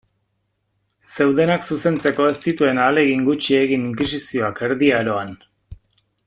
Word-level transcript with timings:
Zeudenak 1.17 1.67
zuzentzeko 1.75 2.25
ez 2.29 2.39
zituen 2.51 2.81
ahalegin 2.87 3.21
gutxi 3.29 3.59
egin 3.61 3.87
inkisizioak 3.91 4.63
Erdi 4.71 4.91
Aroan. 5.03 5.37